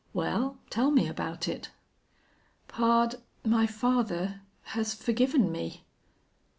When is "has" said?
4.73-4.95